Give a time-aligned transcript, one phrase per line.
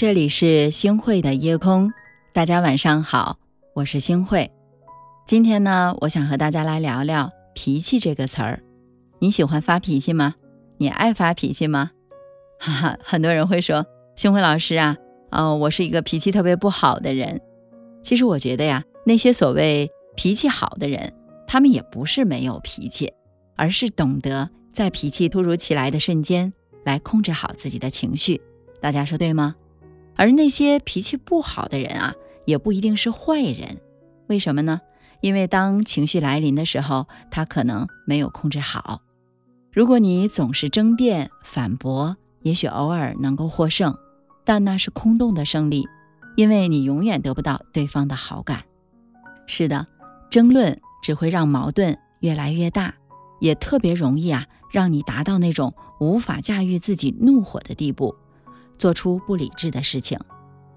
[0.00, 1.92] 这里是星汇的夜空，
[2.32, 3.36] 大家晚上好，
[3.74, 4.50] 我是星汇。
[5.26, 8.62] 今天呢，我想和大家来聊聊“脾气”这个词儿。
[9.18, 10.36] 你喜欢发脾气吗？
[10.78, 11.90] 你爱发脾气吗？
[12.58, 13.84] 哈哈，很多人会说，
[14.16, 14.96] 星辉老师啊，
[15.32, 17.38] 哦，我是一个脾气特别不好的人。
[18.02, 21.12] 其实我觉得呀，那些所谓脾气好的人，
[21.46, 23.12] 他们也不是没有脾气，
[23.54, 26.50] 而是懂得在脾气突如其来的瞬间
[26.84, 28.40] 来控制好自己的情绪。
[28.80, 29.56] 大家说对吗？
[30.20, 33.80] 而那些脾气不好的人啊，也不一定是坏人。
[34.26, 34.82] 为什么呢？
[35.22, 39.00] 因为当情绪来临的时候，他可能没有控制好。
[39.72, 43.96] 如果你总是争辩、反驳，也许偶尔能够获胜，
[44.44, 45.88] 但那是空洞的胜利，
[46.36, 48.64] 因为你永远得不到对方的好感。
[49.46, 49.86] 是的，
[50.28, 52.94] 争论只会让矛盾越来越大，
[53.40, 58.14] 也特别容易啊，让你达到那种无法驾驭自己怒火的地步。
[58.80, 60.18] 做出不理智的事情，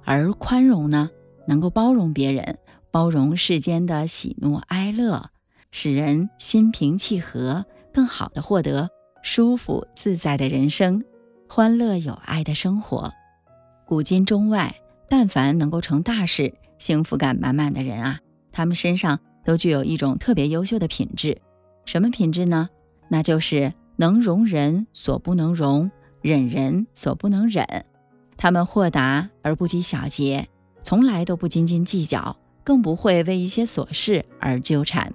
[0.04, 1.10] 而宽容呢，
[1.48, 2.60] 能够包容别人，
[2.92, 5.30] 包容世间的喜怒哀乐，
[5.72, 8.90] 使人心平气和，更好的获得
[9.22, 11.06] 舒服自在的人生，
[11.48, 13.14] 欢乐有爱的生活。
[13.86, 14.76] 古今中外，
[15.08, 18.20] 但凡能够成大事、幸福感满满的人啊，
[18.52, 21.42] 他们身上都具有一种特别优秀的品质。
[21.86, 22.68] 什么品质呢？
[23.08, 25.90] 那就是能容人所不能容，
[26.22, 27.86] 忍人所不能忍。
[28.44, 30.50] 他们豁达而不拘小节，
[30.84, 35.14] 从来都不斤斤计较，更不会为一些琐事而纠缠。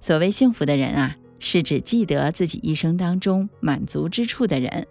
[0.00, 4.86] 所谓幸福的人啊，是指记得自己一生当中满足之处的人；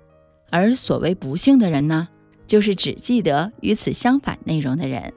[0.51, 2.09] 而所谓不幸的人呢，
[2.45, 5.11] 就是只记得与此相反内容的人。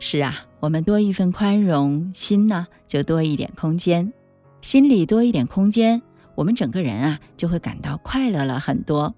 [0.00, 4.12] 是啊，我们多一份宽容心呢，就多一点空间。
[4.60, 6.02] 心里多一点空间，
[6.34, 9.14] 我们整个人啊，就会感到快乐了很多。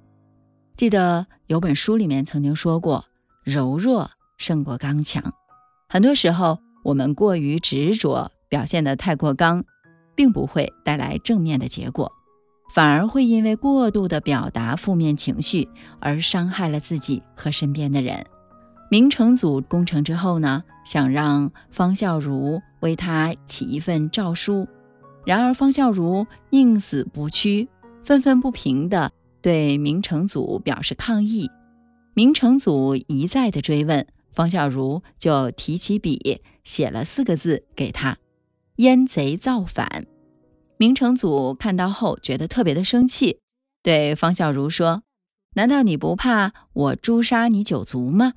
[0.78, 3.06] 记得有本书里面曾经说过，
[3.42, 5.34] 柔弱胜过刚强。
[5.88, 9.64] 很多时候，我们过于执着，表现得太过刚，
[10.14, 12.12] 并不会带来正面的结果，
[12.72, 15.68] 反而会因为过度的表达负面情绪
[15.98, 18.24] 而伤害了自己和身边的人。
[18.88, 24.68] 明成祖攻城之后呢，想让方孝孺为他起一份诏书，
[25.26, 27.68] 然而方孝孺宁死不屈，
[28.04, 29.10] 愤愤不平的。
[29.48, 31.48] 对明成祖表示抗议，
[32.12, 38.18] 明成祖一再的追问，方孝孺就提起笔写了四个字给他
[38.76, 40.04] ：“燕贼造反。”
[40.76, 43.38] 明成祖看到后觉得特别的生气，
[43.82, 45.02] 对方孝孺说
[45.56, 48.34] ：“难道你不怕我诛杀你九族吗？”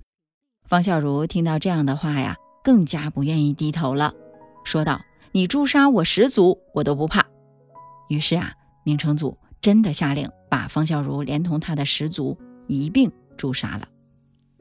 [0.63, 4.13] 方孝孺听到这样的话呀，更加不愿意低头了，
[4.63, 5.01] 说道
[5.33, 7.25] ：“你诛杀我十族，我都不怕。”
[8.07, 8.53] 于是啊，
[8.85, 9.37] 明成祖。
[9.59, 13.87] 真的下令把方孝孺连同他的十族一并诛杀了。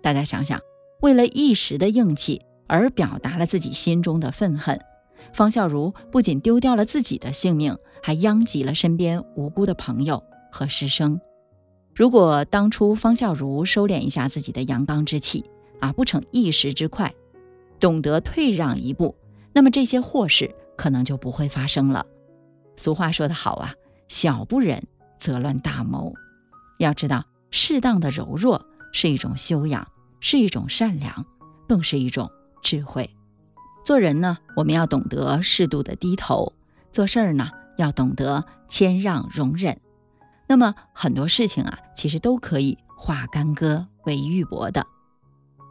[0.00, 0.60] 大家想想，
[1.02, 4.80] 为了一时的硬气而表达了自己心中的愤恨，
[5.32, 11.20] 方孝孺不仅丢掉了自己的性命，还殃及了身边无辜的朋友和师生。
[11.92, 15.44] 如果当初方孝孺收敛一下自己的阳刚之气
[15.80, 17.12] 啊，不逞一时之快，
[17.80, 19.16] 懂得退让一步，
[19.52, 22.06] 那么这些祸事可能就不会发生了。
[22.76, 23.74] 俗话说得好啊。
[24.08, 24.82] 小不忍
[25.20, 26.14] 则乱大谋，
[26.78, 29.86] 要知道，适当的柔弱是一种修养，
[30.18, 31.26] 是一种善良，
[31.68, 32.28] 更是一种
[32.62, 33.08] 智慧。
[33.84, 36.54] 做人呢，我们要懂得适度的低头；
[36.90, 39.78] 做事儿呢，要懂得谦让容忍。
[40.48, 44.86] 那么很多事情啊，其实都可以化干戈为玉帛的。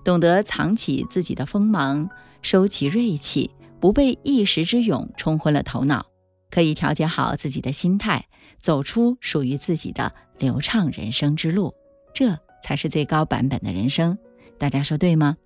[0.05, 2.09] 懂得藏起自己的锋芒，
[2.41, 6.05] 收起锐气，不被一时之勇冲昏了头脑。
[6.49, 8.27] 可以调节好自己的心态，
[8.59, 11.73] 走出属于自己的流畅人生之路，
[12.13, 14.17] 这才是最高版本的人生。
[14.57, 15.37] 大家说对吗？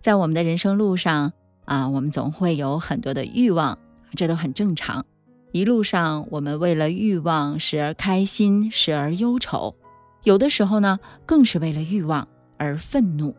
[0.00, 1.32] 在我们的人生路上
[1.64, 3.78] 啊，我们总会有很多的欲望，
[4.14, 5.04] 这都很正常。
[5.52, 9.74] 一路上，我们为了欲望，时而开心，时而忧愁，
[10.22, 12.28] 有的时候呢，更是为了欲望。
[12.60, 13.36] 而愤怒，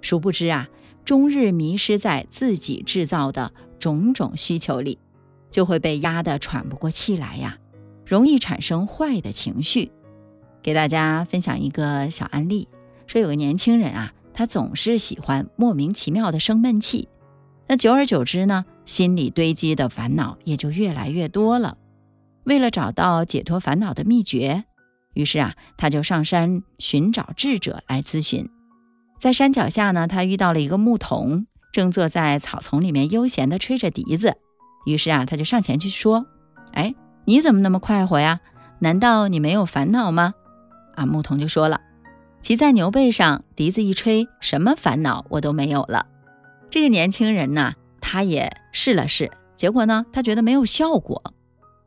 [0.00, 0.66] 殊不知啊，
[1.06, 4.98] 终日迷失在自己制造的种种需求里，
[5.50, 7.58] 就会被压得喘不过气来呀，
[8.04, 9.92] 容易产生坏的情绪。
[10.60, 12.66] 给大家分享一个小案例，
[13.06, 17.08] 说有个年轻人啊，他总是喜欢莫名其妙的生闷气，
[17.68, 21.78] 那久而久之呢，心里堆积的烦恼也就越来越多了。
[22.42, 24.64] 为了找到解脱烦恼的秘诀。
[25.14, 28.50] 于是啊，他就上山寻找智者来咨询。
[29.18, 34.36] 在山脚下呢，他遇到了一个牧童，正坐在草丛里面悠闲地吹着笛子。
[34.84, 36.26] 于是啊，他就上前去说
[36.72, 38.40] ：“哎，你怎么那么快活呀？
[38.78, 40.34] 难道你没有烦恼吗？”
[40.94, 41.80] 啊，牧童就说了
[42.40, 46.06] ：“骑在牛背上，笛子一吹，什么烦恼我都没有了。”
[46.70, 51.22] 这个年轻人呢，他也试了试，结果呢，他觉得没有效果。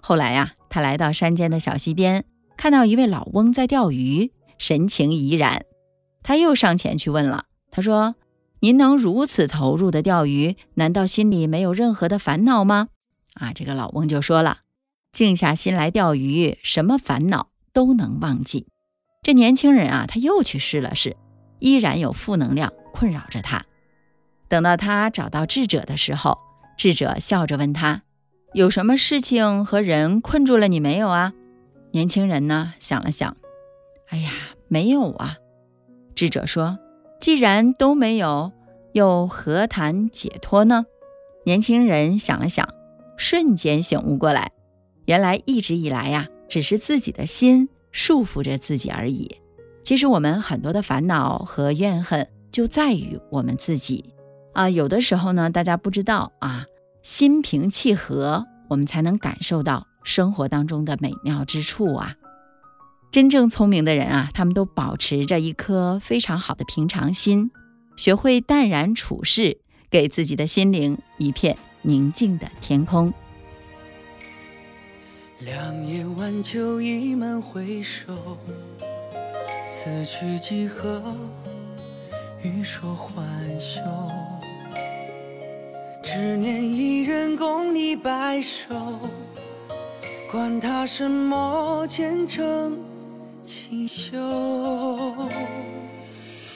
[0.01, 2.25] 后来呀，他来到山间的小溪边，
[2.57, 5.65] 看到一位老翁在钓鱼，神情怡然。
[6.29, 8.13] 他又上前去问了，他说
[8.61, 12.89] ：“您能如此投入的钓鱼，难道心里没有任何的烦恼吗？”
[13.33, 14.59] 啊，这个老翁就说了
[15.11, 18.67] ：“静下心来钓鱼，什么烦恼都能忘记。”
[19.25, 21.17] 这年轻人啊，他又去试了试，
[21.57, 23.63] 依然有负能量困扰着他。
[24.47, 26.37] 等到他找到智者的时候，
[26.77, 28.03] 智者笑着问他
[28.53, 31.33] ：“有什么事情和人困住了你没有啊？”
[31.89, 33.35] 年轻人呢想了想
[34.09, 34.29] ：“哎呀，
[34.67, 35.37] 没有啊。”
[36.19, 36.77] 智者说
[37.21, 38.51] ：“既然都没有，
[38.91, 40.85] 又何谈解脱呢？”
[41.47, 42.67] 年轻人想了想，
[43.15, 44.51] 瞬间醒悟过来，
[45.05, 49.37] 原来一直以来呀，只是自己的心束缚着自己而已。
[49.81, 54.13] 其实我们很多的烦恼和怨恨，就在于我们自己。
[54.51, 56.65] 啊，有的时候呢，大家不知道啊，
[57.01, 62.13] 心平气和，我们才能感受到生活当中的美妙之处啊。
[63.11, 67.49] 真正聪明的人啊，他们都保持着一颗非常好的平常心，
[67.95, 69.57] 学会淡然处事，
[69.89, 73.11] 给自己的心灵一片宁静的天空。
[75.39, 78.13] 两夜晚秋，一门回首，
[79.67, 81.01] 此去几何？
[82.43, 83.81] 欲说还休。
[86.03, 88.75] 只念一人共你白首，
[90.31, 92.77] 管他什么前程
[93.49, 94.15] 锦绣。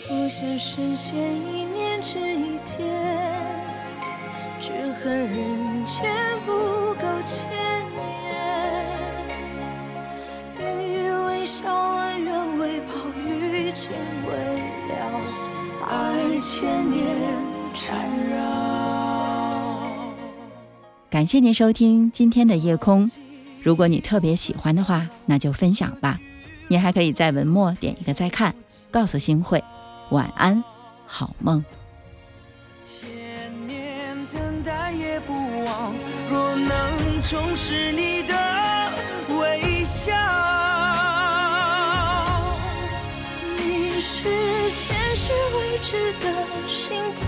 [0.07, 2.85] 不羡神仙一念只一天，
[4.61, 4.69] 只
[5.01, 5.33] 恨人
[5.87, 6.13] 间
[6.45, 6.51] 不
[6.93, 7.49] 够千
[7.95, 7.97] 年。
[10.59, 12.93] 云雨微笑，恩怨未报，
[13.27, 13.89] 余情
[14.27, 14.31] 未
[14.89, 14.93] 了，
[15.89, 17.03] 爱千年
[17.73, 18.37] 缠绕。
[21.09, 23.09] 感谢您收听今天的夜空。
[23.63, 26.19] 如果你特别喜欢的话，那就分享吧。
[26.67, 28.55] 你还可以在文末点一个再看，
[28.89, 29.63] 告诉星慧
[30.09, 30.63] 晚安，
[31.05, 31.63] 好梦。
[32.85, 35.33] 千年等待也不
[35.65, 35.93] 忘，
[36.29, 38.33] 若能重拾你的
[39.39, 40.11] 微笑。
[43.57, 44.23] 你是
[44.71, 46.25] 前世未知的
[46.67, 47.23] 心跳。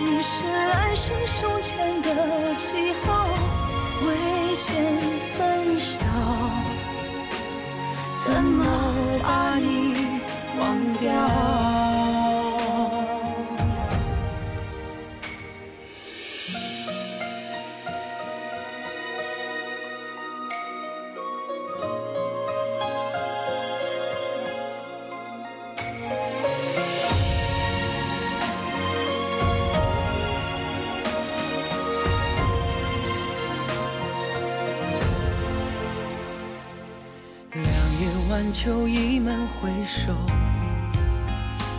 [0.00, 3.28] 你是来生胸前的记号，
[4.04, 4.08] 未
[4.56, 4.66] 见
[5.36, 6.07] 分晓，
[8.28, 8.62] 怎么
[9.22, 10.20] 把你
[10.60, 11.67] 忘掉？
[38.52, 40.12] 秋，一门回首，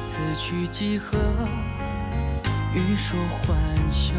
[0.04, 1.18] 此去几何？
[2.74, 4.14] 欲说还休。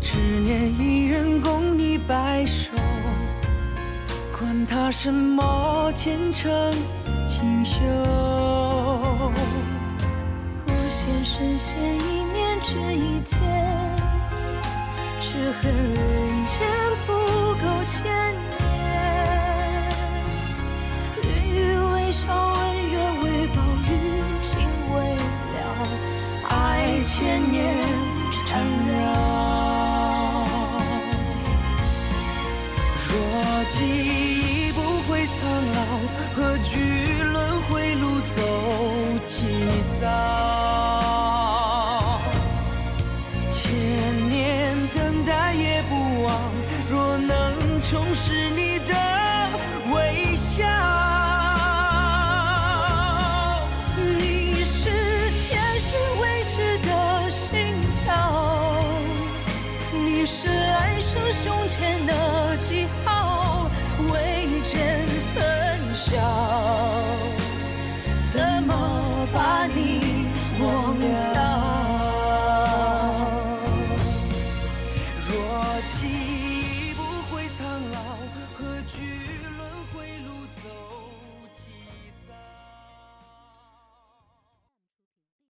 [0.00, 2.72] 只念一人共你白首，
[4.36, 6.52] 管他什么前程
[7.26, 7.80] 锦绣。
[10.66, 13.96] 不羡神仙一念值一天，
[15.20, 15.72] 只恨
[33.72, 34.21] 记忆。
[68.32, 70.26] 怎么把你
[70.58, 71.41] 忘掉？